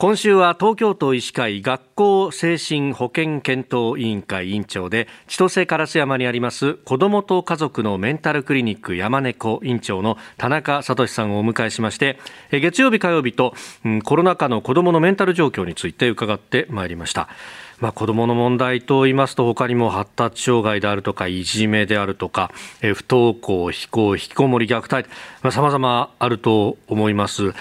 [0.00, 12.20] 今週は東京都医師会学校精神保健検討委員会委員長で千歳烏山にあります子どもと家族のメンタルクリニック山猫委員長の田中聡さんをお迎えしまして
[12.52, 13.54] 月曜日火曜日と、
[14.04, 17.28] コロナ禍の子どものメンタル状況について伺ってまいりました。
[17.80, 25.08] まあ、子どもの問題と言いますと他にも発達障害であるとかいじめであるとか不登校、非行、引きこもり、虐待
[25.52, 27.52] さまざ、まあると思います。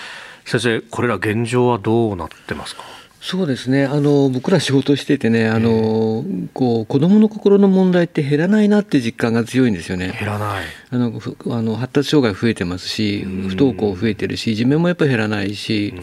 [0.48, 2.84] 先生、これら現状はどうなってますか？
[3.20, 3.86] そうですね。
[3.86, 10.16] あの僕ら仕事しててねあの、こう子どもの心の問題って減らないなって実感が強いんですよね。
[10.18, 10.66] 減らない。
[10.92, 15.94] あのあの発達障害増えてますし不登校増えてるしいじめもやっぱり減らないし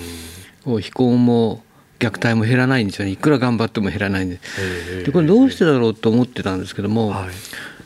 [0.67, 1.63] 非行も
[1.99, 3.13] 虐待も減らないんですよね。
[3.13, 4.41] いくら頑張っても減らないんで。
[5.07, 7.29] でこれどうしてだろうと思ってたんですけども、はい、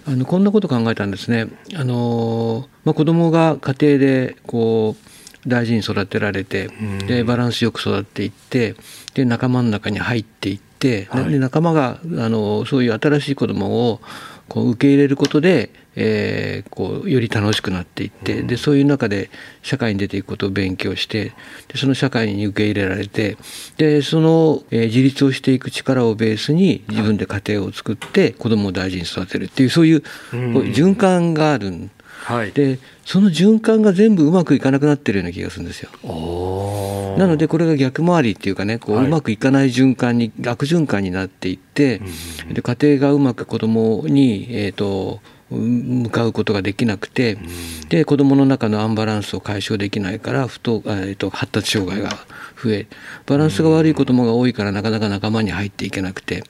[0.09, 1.47] あのこんなこと考えたんですね。
[1.77, 5.09] あのまあ、子供が家庭でこう
[5.47, 6.69] 大事に育てられて、
[7.07, 8.75] でバランスよく育っていって
[9.15, 14.01] で仲間の中に入っていって、はい、で仲間があのそういう新しい子供を
[14.49, 19.31] こう受け入れることで、えー、こうより楽しくなっていって、でそういう中で
[19.63, 21.33] 社会に出ていくことを勉強して
[21.69, 23.37] でその社会に受け入れられて
[23.77, 30.11] でその、えー、自立をしていく力をベースに自分で家庭を作って子供を大事に育てるっていうそういうこう
[30.65, 31.91] 循環がある。
[32.25, 35.91] はい、でその循環が全部うまくいかなくなってるような気がするんですよ。
[37.17, 42.01] なのでこれが逆回りっていうかねこううまくいかない循環に悪循環になっていって、
[42.53, 47.39] で家庭がうまく子供にえっ、ー、と向かうことができなくて、
[47.89, 52.11] で子どもの中のアンバランスを解消できないから不と、えー、と発達障害が
[52.63, 52.87] 増え
[53.27, 56.45] バランスが悪い子どもが多いからなかなか仲間に入っていけなくて。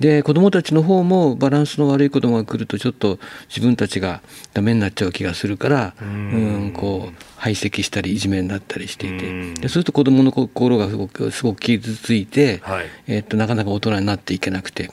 [0.00, 3.18] で子どもたちの方もバランスの悪い子どもが来るとちょっと
[3.48, 4.22] 自分たちが
[4.54, 6.72] ダメになっちゃう気がするからうん。
[6.74, 14.90] こう排斥したりいじめになったりしていてでそうすると子どもの心がすごくすごく傷ついて、はい、えー、っとなかなか大人になっていけなくて。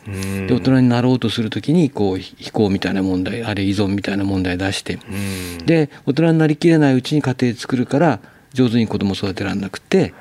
[0.47, 4.99] で大人になろうとする時にこう非行みたいな問題あるいは依存みたいな問題出して。
[5.65, 8.19] で大人になりきれないうちに家庭作るから
[8.53, 10.13] 上手に子供育てられなくて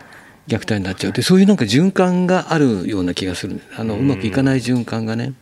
[0.48, 5.32] 虐待になっちゃうってそういうなんか循環があるような気がするあのうまくいかない循環がね。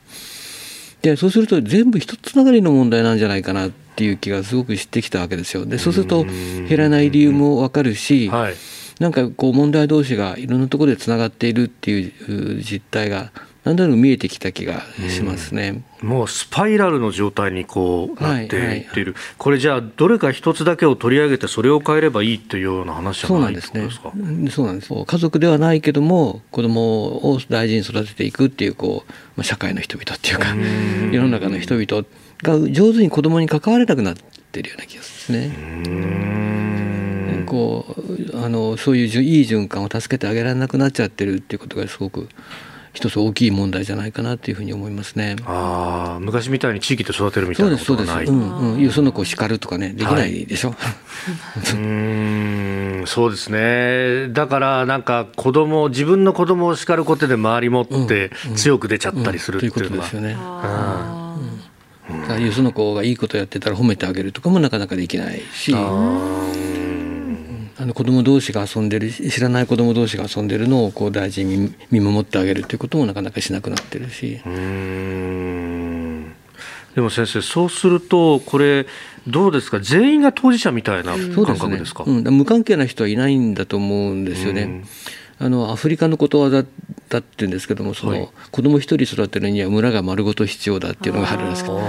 [1.02, 5.66] でそうすると全部一つながりの問題なんじゃないかなっていう気がすごくしてきたわけですよ。
[5.66, 8.54] でそうすると減らない理由も分かるし、はい、
[9.00, 13.32] なんかこう問題同士がいろんなところでつながっているっていう実態が
[13.64, 19.22] なんとなく見えてきた気がしますね、うん、もうスパイラルの状態にこうなっていっている、はい。
[19.22, 23.88] はい、これじゃあどれか一つだけを取り上げてそれを変えればいいというような話じゃないですね。
[24.50, 24.92] そうなんです。
[24.92, 30.54] 家族ではないけども子供を大事に育てていくっていうこう、まあ、社会の人々っていうか
[31.12, 32.06] 世の中の人々
[32.42, 34.14] が上手に子供に関われなくなっ
[34.50, 37.44] てるような気がするんですね。
[37.46, 37.94] こ
[38.32, 42.28] うあのそういういい循環を助けてあげられなくなっちゃってるっていうことがすごく
[42.92, 45.36] 一つ大きい問題じゃないかなというふうに思いますね。
[45.46, 48.26] ああ、昔みたいに地域で育てるみたいなことがない。
[48.26, 48.62] そうです、そうです。
[48.62, 50.70] うん、うん、よその子を叱るとかね、できないでしょ。
[50.70, 54.28] はい、うん、そうですね。
[54.32, 59.78] だからなんか子供、自分の子供を叱ることで周りもって強く出ちゃったりするっていうのは。
[59.78, 60.36] ということですよね。
[62.10, 62.44] うん。
[62.44, 65.74] よその子がいいことやってたら褒めてあげるとかもなかなかできないし。
[67.82, 74.40] あの子供同士が遊んでる知らない子供同士が遊んでるのをこう大事に見守ってあげるということもなかなかしなくなってるし。
[76.94, 78.86] でも先生そうするとこれ
[79.26, 79.80] どうですか？
[79.80, 82.12] 全員が当事者みたいな感覚ですか、ね。
[82.12, 84.84] うん、無関係な人はいないんだと思うんですよね。
[85.40, 86.62] あのアフリカのことわざ
[87.08, 91.80] だって言うんですけどもその、はい、子供一人育てるには村が丸ごと必要だっていうのがあるんですけど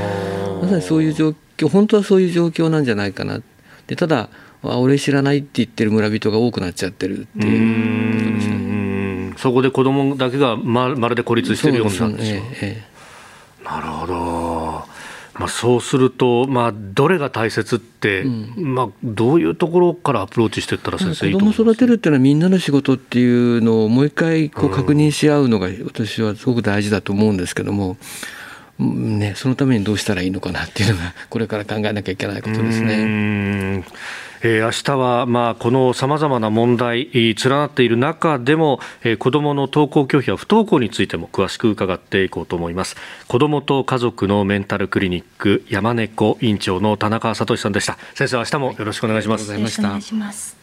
[0.64, 3.42] まさにそういう状況本当はそういう状況なんじゃないかな。
[3.86, 4.30] でただ
[4.63, 9.34] あ俺知らないって言ってる村人が多くなっちゃってるっていうことですね。
[9.38, 12.41] そこで子供だけがままるで孤立してるようになるんですよ。
[12.62, 12.84] え
[13.62, 14.94] え、なるほど。
[15.35, 18.29] まあ、そうすると、まあ、どれが大切って、う
[18.62, 27.56] ん、まあ、どういうところからアプローチしていったら先生子供育てるっていうのはみんなの仕事っていうのをもう一回こう確認し合うのが私はすごく大事だと思うんです？
[27.56, 27.98] けども、
[28.80, 33.84] ね、そのためにどうしたらいいのかなっていうのが これから考えなきゃいけないことですね。
[34.46, 42.98] えー、明日はまあこのさまざまな問題連なっている中でも、えー、子どもの登校拒否や不登校についても詳しく伺っていこうと思います。
[43.28, 47.98] 子どもと家族のメンタルクリニック山猫院長の田中聡さんでした。
[48.16, 50.62] 先生明日もよろしくお願いします、はい、よろしくお願いします